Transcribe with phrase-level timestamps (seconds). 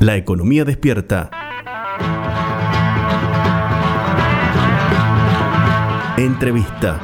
[0.00, 1.28] La economía despierta.
[6.16, 6.98] Entrevista.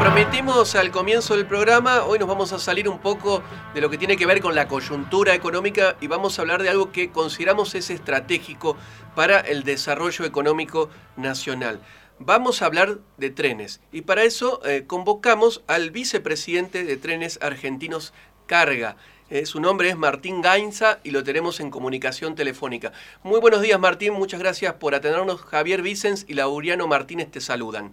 [0.00, 3.42] prometimos al comienzo del programa, hoy nos vamos a salir un poco
[3.74, 6.68] de lo que tiene que ver con la coyuntura económica y vamos a hablar de
[6.68, 8.76] algo que consideramos es estratégico
[9.14, 11.80] para el desarrollo económico nacional.
[12.20, 18.12] Vamos a hablar de trenes y para eso eh, convocamos al vicepresidente de Trenes Argentinos
[18.46, 18.96] Carga.
[19.30, 22.92] Eh, su nombre es Martín Gainza y lo tenemos en comunicación telefónica.
[23.22, 25.42] Muy buenos días Martín, muchas gracias por atendernos.
[25.42, 27.92] Javier Vicens y Lauriano Martínez te saludan.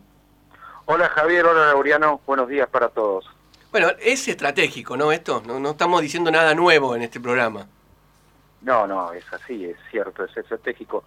[0.86, 3.30] Hola Javier, hola Lauriano, buenos días para todos.
[3.72, 5.12] Bueno, es estratégico, ¿no?
[5.12, 7.68] Esto, no, estamos diciendo nada nuevo en este programa.
[8.62, 11.04] No, no, es así, es cierto, es estratégico.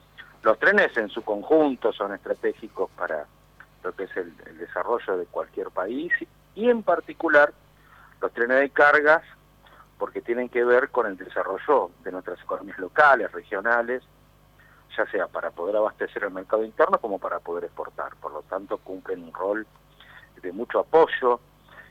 [0.48, 3.26] Los trenes en su conjunto son estratégicos para
[3.84, 6.10] lo que es el, desarrollo de cualquier país
[6.54, 7.52] y en particular
[8.22, 9.22] los trenes de cargas
[9.98, 14.02] porque tienen que ver con el desarrollo de nuestras economías locales, regionales,
[14.96, 18.16] ya sea para poder abastecer el mercado interno como para poder exportar.
[18.16, 19.66] Por lo tanto, cumplen un rol
[20.40, 21.40] de mucho apoyo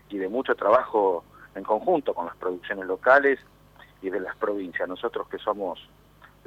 [0.10, 3.40] y de mucho trabajo en conjunto con las producciones locales
[4.02, 4.90] y de las provincias.
[4.90, 5.80] Nosotros que somos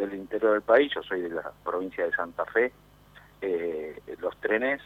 [0.01, 2.73] del interior del país, yo soy de la provincia de Santa Fe,
[3.41, 4.81] eh, los trenes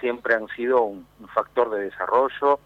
[0.00, 2.58] siempre han sido un, factor de desarrollo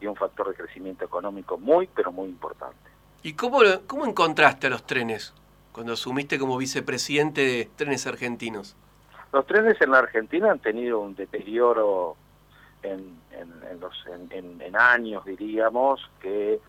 [0.00, 2.76] y un factor de crecimiento económico muy, pero muy importante.
[3.22, 5.32] ¿Y cómo, cómo encontraste a los trenes?
[5.72, 8.76] cuando asumiste como vicepresidente de Trenes Argentinos?
[9.32, 12.16] Los trenes en la Argentina han tenido un deterioro
[12.82, 16.60] en, en, años, diríamos, que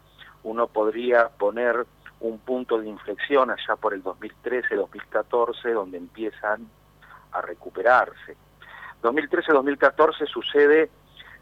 [0.43, 1.85] uno podría poner
[2.23, 6.67] un punto de inflexión allá por el 2013-2014, donde empiezan
[7.31, 8.37] a recuperarse.
[9.01, 10.89] 2013-2014 sucede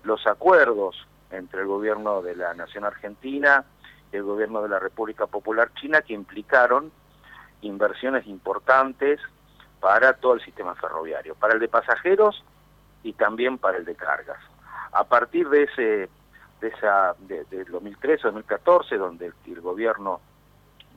[0.04, 3.64] los acuerdos entre el gobierno de la Nación Argentina
[4.12, 6.92] y el gobierno de la República Popular China que implicaron
[7.62, 9.20] inversiones importantes
[9.80, 12.44] para todo el sistema ferroviario, para el de pasajeros
[13.04, 14.40] y también para el de cargas.
[14.92, 16.10] A partir de ese
[16.62, 20.22] de esa de, 2013-2014, donde el, gobierno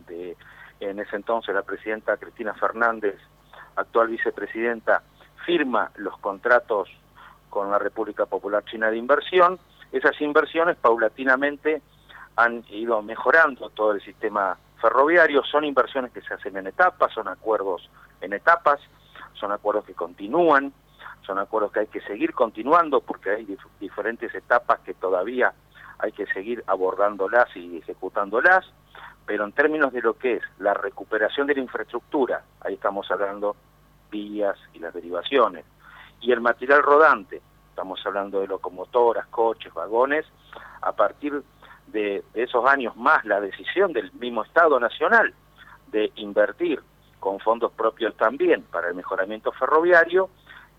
[0.08, 3.16] en ese entonces la presidenta Cristina Fernández,
[3.76, 5.02] actual vicepresidenta,
[5.44, 6.88] firma los contratos
[7.50, 9.58] con la República Popular China de Inversión,
[9.92, 11.82] esas inversiones paulatinamente
[12.36, 17.28] han ido mejorando todo el sistema ferroviarios, son inversiones que se hacen en etapas, son
[17.28, 17.88] acuerdos
[18.20, 18.80] en etapas,
[19.34, 20.72] son acuerdos que continúan,
[21.24, 25.52] son acuerdos que hay que seguir continuando porque hay diferentes etapas que todavía
[25.98, 28.66] hay que seguir abordándolas y ejecutándolas,
[29.26, 33.56] pero en términos de lo que es la recuperación de la infraestructura, ahí estamos hablando
[34.10, 35.64] vías y las derivaciones,
[36.20, 37.40] y el material rodante,
[37.70, 40.24] estamos hablando de locomotoras, coches, vagones,
[40.80, 41.42] a partir
[41.88, 45.34] de, esos años más la decisión del mismo Estado Nacional
[45.90, 46.82] de invertir
[47.20, 50.28] con fondos propios también para el mejoramiento ferroviario,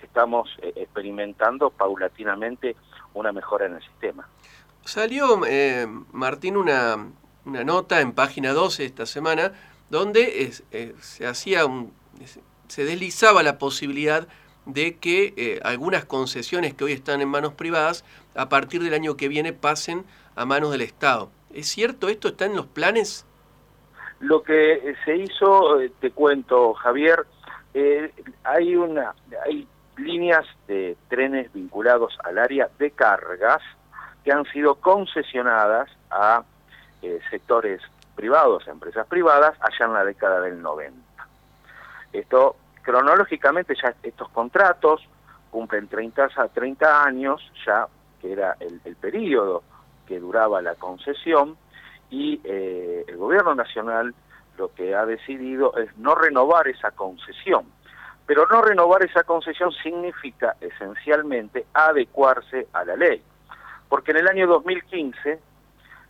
[0.02, 2.76] estamos eh, experimentando paulatinamente
[3.14, 4.28] una mejora en el sistema.
[4.82, 6.98] Salió, eh, Martín, una,
[7.46, 9.54] una, nota en página 12 esta semana
[9.90, 11.94] donde eh, se hacía un,
[12.68, 14.28] se deslizaba la posibilidad
[14.66, 18.04] de que algunas concesiones que hoy están en manos privadas
[18.34, 20.06] a partir del año que viene pasen
[20.36, 21.30] a manos del Estado.
[21.54, 22.28] ¿Es cierto esto?
[22.28, 23.26] ¿Está en los planes?
[24.20, 27.26] Lo que eh, se hizo, eh, te cuento, Javier,
[27.74, 28.12] eh,
[28.44, 29.14] hay una
[29.46, 29.68] hay
[29.98, 33.62] líneas de trenes vinculados al área de cargas
[34.24, 36.44] que han sido concesionadas a
[37.30, 37.82] sectores
[38.16, 40.96] privados, empresas privadas, allá en la década del 90.
[42.14, 45.02] Esto, cronológicamente, ya estos contratos
[45.52, 47.88] cumplen 30 a 30 años, ya
[48.22, 49.64] que era el, el periodo
[50.08, 51.58] que duraba la concesión
[52.10, 54.14] y eh, el gobierno nacional
[54.58, 57.66] lo que ha decidido es no renovar esa concesión.
[58.26, 63.22] Pero no renovar esa concesión significa esencialmente adecuarse a la ley.
[63.90, 65.40] Porque en el año 2015,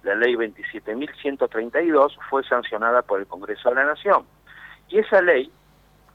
[0.06, 4.26] la ley 27.132 fue sancionada por el Congreso de la Nación.
[4.88, 5.52] Y esa ley,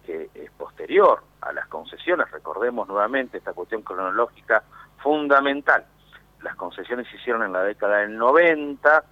[0.07, 4.63] que es posterior a las concesiones, recordemos nuevamente esta cuestión cronológica
[4.99, 5.85] fundamental,
[6.43, 9.05] las concesiones se hicieron en la década del 90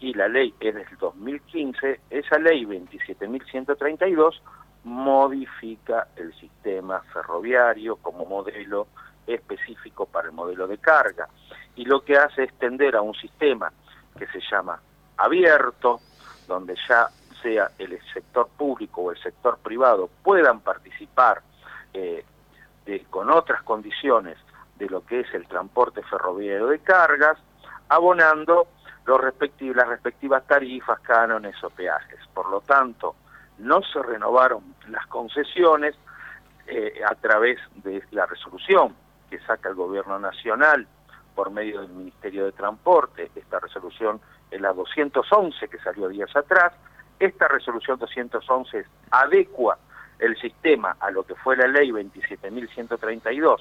[0.00, 4.40] y la ley es del 2015, esa ley 27.132
[4.84, 8.88] modifica el sistema ferroviario como modelo
[9.26, 11.28] específico para el modelo de carga
[11.76, 13.72] y lo que hace es tender a un sistema
[14.18, 14.80] que se llama
[15.16, 16.00] abierto,
[16.46, 17.08] donde ya
[17.42, 21.42] sea el sector público o el sector privado puedan participar
[21.92, 22.24] eh,
[23.10, 24.38] con otras condiciones
[24.76, 27.38] de lo que es el transporte ferroviario de cargas,
[27.88, 28.68] abonando
[29.04, 32.20] los las respectivas tarifas, cánones o peajes.
[32.32, 33.16] Por lo tanto,
[33.58, 35.96] no se renovaron las concesiones
[36.66, 38.94] eh, a través de la resolución
[39.28, 40.86] que saca el gobierno nacional
[41.34, 43.30] por medio del Ministerio de Transporte.
[43.34, 44.20] Esta resolución
[44.50, 46.72] es la 211 que salió días atrás.
[47.18, 49.78] Esta resolución 211 adecua
[50.18, 53.56] el sistema a lo que fue la ley 27.132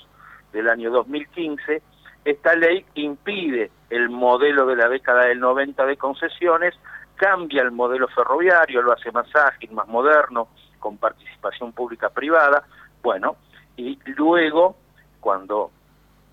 [0.53, 1.81] del año 2015.
[2.23, 6.75] Esta ley impide el modelo de la década del 90 de concesiones,
[7.15, 12.63] cambia el modelo ferroviario, lo hace más ágil, más moderno, con participación pública privada.
[13.01, 13.37] Bueno,
[13.75, 14.75] y luego,
[15.19, 15.71] cuando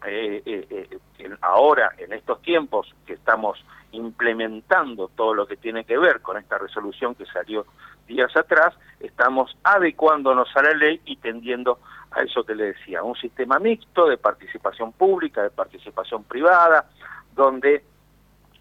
[0.06, 5.98] eh, eh, eh, ahora, en estos tiempos que estamos implementando todo lo que tiene que
[5.98, 7.66] ver con esta resolución que salió
[8.06, 11.78] días atrás, estamos adecuándonos a la ley y tendiendo
[12.10, 16.88] a eso que le decía, un sistema mixto de participación pública, de participación privada,
[17.34, 17.84] donde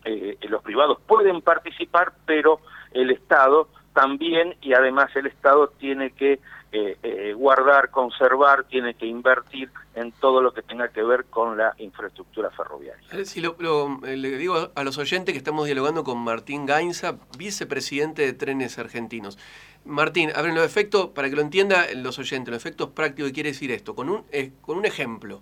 [0.05, 2.61] eh, los privados pueden participar, pero
[2.91, 6.33] el Estado también y además el Estado tiene que
[6.71, 11.57] eh, eh, guardar, conservar, tiene que invertir en todo lo que tenga que ver con
[11.57, 13.25] la infraestructura ferroviaria.
[13.25, 13.55] Si lo,
[14.03, 19.39] le digo a los oyentes que estamos dialogando con Martín Gainza, vicepresidente de Trenes Argentinos.
[19.83, 23.33] Martín, a ver, los efectos, para que lo entiendan los oyentes, los efectos prácticos, ¿qué
[23.33, 23.95] quiere decir esto?
[23.95, 24.25] Con un,
[24.61, 25.41] con un ejemplo.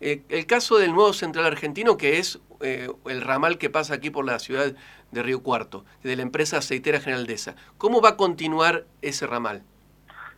[0.00, 4.38] El caso del nuevo central argentino, que es el ramal que pasa aquí por la
[4.38, 4.74] ciudad
[5.10, 7.54] de Río Cuarto, de la empresa aceitera General Deza.
[7.78, 9.62] ¿Cómo va a continuar ese ramal?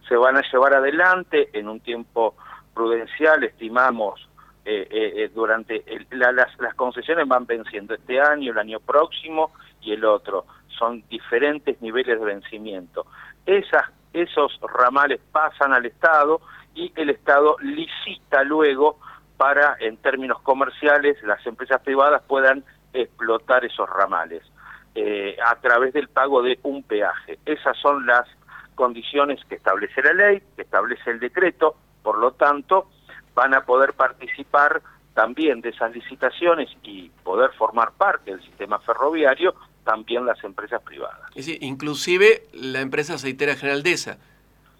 [0.09, 2.35] Se van a llevar adelante en un tiempo
[2.75, 4.29] prudencial, estimamos,
[4.65, 9.51] eh, eh, eh, durante las, las concesiones van venciendo este año, el año próximo
[9.81, 10.47] y el otro.
[10.79, 13.07] Son diferentes niveles de vencimiento.
[13.47, 16.41] Esas, esos ramales pasan al Estado
[16.75, 19.01] y el Estado licita luego
[19.39, 24.43] para, en términos comerciales, las empresas privadas puedan explotar esos ramales.
[24.95, 27.39] Eh, a través del pago de un peaje.
[27.47, 28.27] Esas son las
[28.75, 32.89] condiciones que establece la ley, que establece el decreto, por lo tanto,
[33.33, 34.83] van a poder participar
[35.15, 39.55] también de esas licitaciones y poder formar parte del sistema ferroviario
[39.85, 41.31] también las empresas privadas.
[41.61, 43.85] Inclusive la empresa aceitera General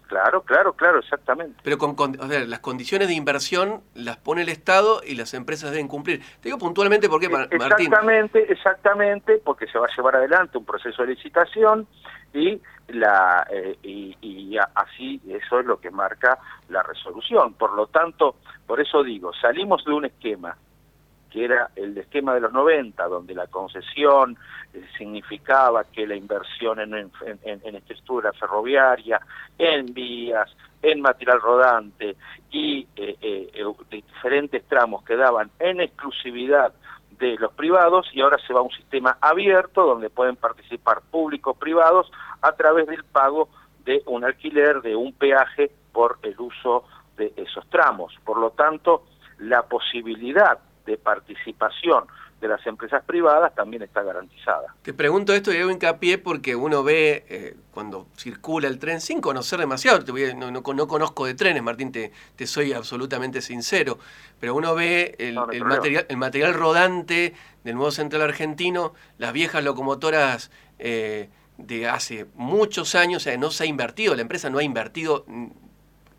[0.09, 1.61] Claro, claro, claro, exactamente.
[1.63, 6.19] Pero con, las condiciones de inversión las pone el Estado y las empresas deben cumplir.
[6.41, 7.61] Te digo puntualmente por qué, eh, Martín.
[7.61, 11.87] Exactamente, exactamente, porque se va a llevar adelante un proceso de licitación
[12.33, 16.39] y la eh, y, y, así eso es lo que marca
[16.69, 17.53] la resolución.
[17.53, 20.57] Por lo tanto, por eso digo, salimos de un esquema
[21.29, 24.37] que era el esquema de los 90, donde la concesión
[24.73, 27.11] eh, significaba que la inversión en,
[27.75, 29.21] estructura ferroviaria,
[29.57, 30.49] en vías,
[30.81, 32.15] en material rodante
[32.51, 36.73] y eh, eh, diferentes tramos quedaban en exclusividad
[37.19, 41.57] de los privados y ahora se va a un sistema abierto donde pueden participar públicos
[41.57, 42.09] privados
[42.41, 43.49] a través del pago
[43.83, 46.85] de un alquiler, de un peaje por el uso
[47.17, 48.13] de esos tramos.
[48.23, 49.03] Por lo tanto,
[49.39, 52.05] la posibilidad de participación
[52.41, 54.73] de las empresas privadas también está garantizada.
[54.81, 59.21] Te pregunto esto y hago hincapié porque uno ve eh, cuando circula el tren, sin
[59.21, 59.99] conocer demasiado,
[60.35, 63.99] no, no, conozco de trenes, Martín, te, te, soy absolutamente sincero,
[64.39, 70.49] pero uno ve el, material, el material rodante del nuevo central argentino, las viejas locomotoras
[70.79, 74.63] eh, de hace muchos años, o sea, no se ha invertido, la empresa no ha
[74.63, 75.25] invertido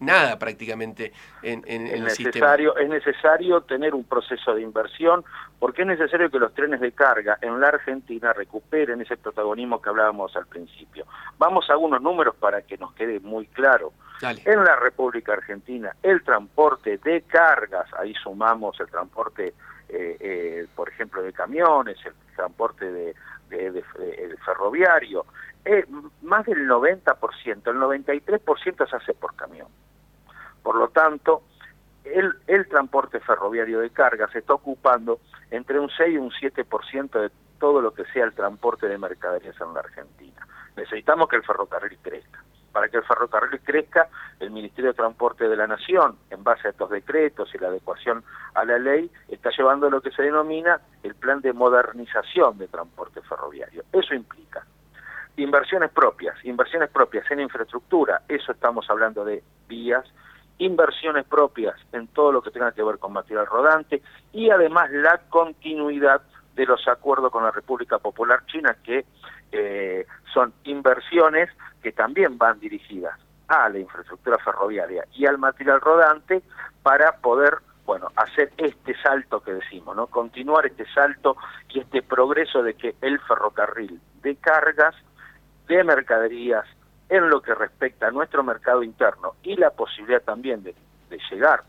[0.01, 5.25] nada prácticamente en, el necesario, Es necesario tener un proceso de inversión
[5.59, 9.91] porque es necesario que los trenes de carga en la Argentina recuperen ese protagonismo que
[9.91, 11.07] hablábamos al principio.
[11.39, 13.93] Vamos a algunos números para que nos quede muy claro.
[14.23, 19.55] En la República Argentina, el transporte de cargas, ahí sumamos el transporte,
[19.89, 23.15] eh, eh, por ejemplo, de camiones, el transporte de,
[24.45, 25.25] ferroviario,
[25.65, 25.85] eh,
[26.23, 29.69] más del 90%, el 93% se hace por camión.
[30.63, 31.43] Por lo tanto,
[32.05, 37.31] el, transporte ferroviario de carga se está ocupando entre un 6 y un 7% de
[37.59, 40.47] todo lo que sea el transporte de mercaderías en la Argentina.
[40.77, 42.43] Necesitamos que el ferrocarril crezca.
[42.73, 46.71] Para que el ferrocarril crezca, el Ministerio de Transporte de la Nación, en base a
[46.71, 48.23] estos decretos y la adecuación
[48.55, 53.21] a la ley, está llevando lo que se denomina el plan de modernización de transporte
[53.23, 53.83] ferroviario.
[53.93, 54.65] Eso implica
[55.37, 60.05] inversiones propias, inversiones propias en infraestructura, eso estamos hablando de vías,
[60.61, 64.03] inversiones propias en todo lo que tenga que ver con material rodante
[64.33, 66.21] y además la continuidad
[66.55, 69.07] de los acuerdos con la República Popular China que
[69.53, 71.49] eh, son inversiones
[71.83, 76.43] que también van dirigidas a la infraestructura ferroviaria y al material rodante
[76.83, 80.07] para poder bueno, hacer este salto que decimos, ¿no?
[80.09, 81.37] Continuar este salto
[81.71, 84.95] y este progreso de que el ferrocarril de cargas,
[85.67, 86.67] de mercaderías,
[87.11, 90.75] en lo que respecta a nuestro mercado interno y la posibilidad también de,
[91.31, 91.65] llegar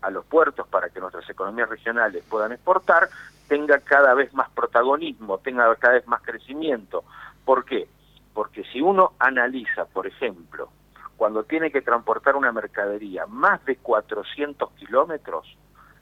[0.00, 3.08] a los puertos para que nuestras economías regionales puedan exportar,
[3.46, 7.04] tenga cada vez más protagonismo, tenga cada vez más crecimiento.
[7.44, 7.88] ¿Por qué?
[8.32, 10.70] Porque si uno analiza, por ejemplo,
[11.18, 15.56] cuando tiene que transportar una mercadería más de 400 kilómetros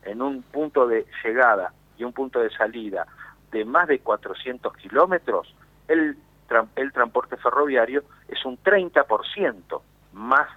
[0.04, 3.06] en un punto de llegada y un punto de salida
[3.50, 5.52] de más de 400 kilómetros,
[5.88, 6.16] el,
[6.76, 9.80] el transporte ferroviario es un 30%
[10.12, 10.48] más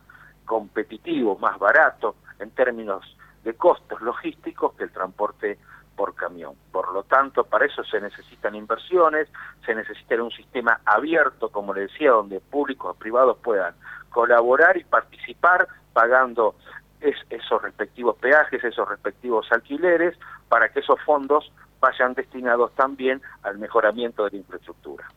[0.46, 3.04] competitivo, más barato en términos
[3.44, 5.58] de costos logísticos que el transporte
[5.96, 6.54] por camión.
[6.72, 9.28] Por lo tanto, para eso se necesitan inversiones,
[9.66, 13.74] se necesita un sistema abierto, como le decía, donde públicos o privados puedan
[14.10, 16.56] colaborar y participar pagando
[17.02, 20.18] esos respectivos peajes, esos respectivos alquileres,
[20.48, 25.08] para que esos fondos vayan destinados también al mejoramiento de la infraestructura.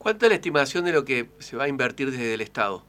[0.00, 2.82] ¿Cuánta es la estimación de lo que se va a invertir desde el Estado?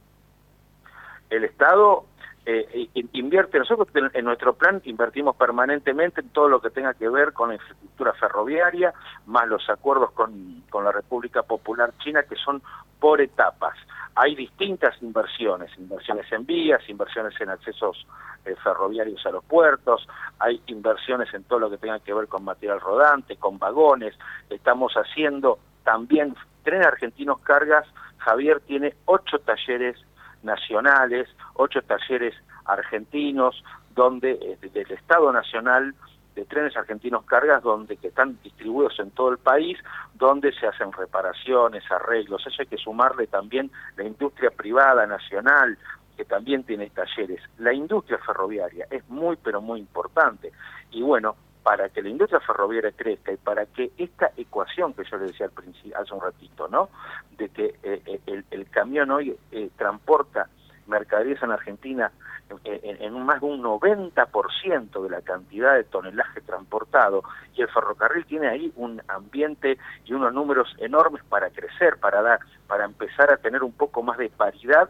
[1.30, 2.06] El Estado
[2.46, 7.34] eh, invierte, nosotros en nuestro plan invertimos permanentemente en todo lo que tenga que ver
[7.34, 8.94] con la infraestructura ferroviaria,
[9.26, 12.62] más los acuerdos con, con la República Popular China que son
[13.02, 13.76] por etapas.
[14.16, 18.08] Hay distintas inversiones, inversiones en vías, inversiones en accesos
[18.46, 20.08] eh, ferroviarios a los puertos,
[20.40, 24.16] hay inversiones en todo lo que tenga que ver con material rodante, con vagones,
[24.50, 27.88] estamos haciendo también Tren Argentinos Cargas,
[28.18, 29.98] Javier tiene ocho talleres
[30.44, 33.64] nacionales, ocho talleres argentinos,
[33.94, 35.94] donde eh, del Estado Nacional
[36.36, 39.78] de trenes argentinos cargas donde que están distribuidos en todo el país,
[40.14, 42.46] donde se hacen reparaciones, arreglos.
[42.48, 45.78] Eso hay que sumarle también la industria privada nacional,
[46.16, 47.42] que también tiene talleres.
[47.58, 50.52] La industria ferroviaria es muy, pero muy importante.
[50.92, 55.18] Y bueno, para que la industria ferroviaria crezca y para que esta ecuación que yo
[55.18, 56.90] le decía al principio, hace un ratito, ¿no?
[57.38, 60.50] De que eh, eh, el, camión hoy eh, transporta
[60.88, 62.12] mercaderías en Argentina
[62.64, 67.24] en, en, más de un 90% de la cantidad de tonelaje transportado
[67.56, 72.40] y el ferrocarril tiene ahí un ambiente y unos números enormes para crecer, para dar,
[72.68, 74.90] para empezar a tener un poco más de paridad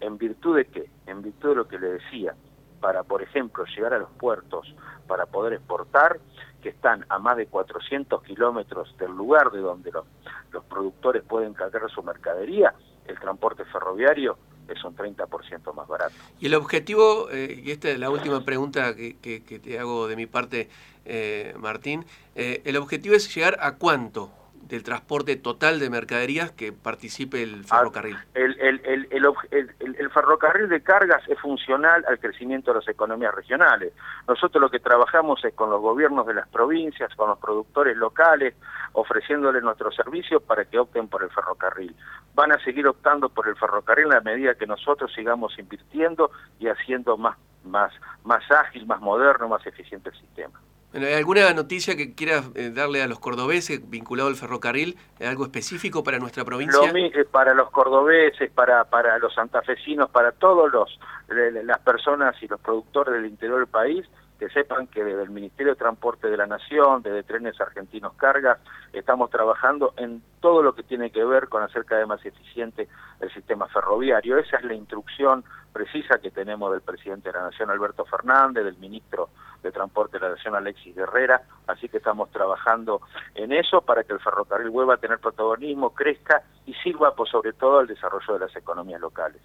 [0.00, 0.90] en virtud de qué?
[1.06, 2.34] En virtud de lo que le decía,
[2.82, 4.66] para, por ejemplo, llegar a los puertos,
[5.06, 6.18] para poder exportar,
[6.60, 10.04] que están a más de 400 kilómetros del lugar de donde los,
[10.50, 12.74] los productores pueden cargar su mercadería,
[13.06, 14.36] el transporte ferroviario
[14.68, 16.14] es un 30% más barato.
[16.40, 20.16] Y el objetivo, eh, y esta es la última pregunta que, que, te hago de
[20.16, 20.68] mi parte,
[21.04, 24.30] eh, Martín, eh, el objetivo es llegar a cuánto
[24.68, 28.16] del transporte total de mercaderías que participe el ah, ferrocarril?
[28.34, 33.92] El, el, ferrocarril de cargas es funcional al crecimiento de las economías regionales.
[34.28, 38.54] Nosotros lo que trabajamos es con los gobiernos de las provincias, con los productores locales,
[38.92, 41.94] ofreciéndoles nuestros servicios para que opten por el ferrocarril.
[42.34, 47.16] Van a seguir optando por el ferrocarril a medida que nosotros sigamos invirtiendo y haciendo
[47.16, 47.92] más, más,
[48.24, 50.60] más ágil, más moderno, más eficiente el sistema.
[50.94, 54.96] ¿Hay alguna noticia que quieras eh, darle a los cordobeses vinculado al ferrocarril?
[55.20, 56.92] ¿Algo específico para nuestra provincia?
[56.92, 62.46] Lo, eh, para los cordobeses, para, para los santafesinos, para todos los las personas y
[62.46, 64.06] los productores del interior del país,
[64.42, 68.58] que sepan que desde el Ministerio de Transporte de la Nación, desde Trenes Argentinos Cargas,
[68.92, 72.88] estamos trabajando en todo lo que tiene que ver con hacer cada vez más eficiente
[73.20, 74.38] el sistema ferroviario.
[74.38, 78.76] Esa es la instrucción precisa que tenemos del presidente de la Nación, Alberto Fernández, del
[78.78, 79.30] ministro
[79.62, 83.00] de Transporte de la Nación, Alexis Guerrera, así que estamos trabajando
[83.36, 87.52] en eso para que el ferrocarril vuelva a tener protagonismo, crezca y sirva por sobre
[87.52, 89.40] todo al desarrollo de las economías locales.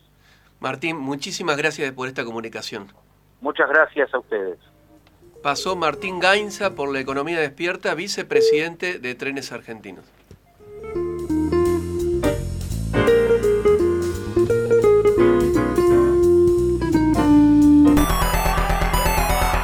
[0.60, 2.88] Martín, muchísimas gracias por esta comunicación.
[3.42, 4.58] Muchas gracias a ustedes.
[5.48, 10.04] Pasó Martín Gainza por la economía despierta, vicepresidente de Trenes Argentinos.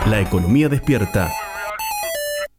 [0.05, 1.29] La economía despierta